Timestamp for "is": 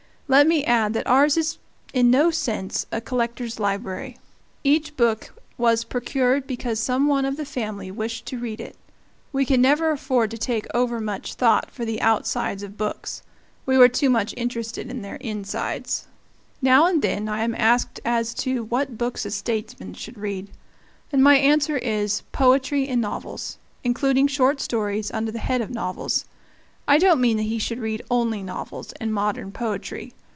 1.35-1.57, 21.77-22.23